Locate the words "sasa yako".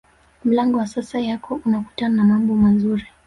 0.87-1.59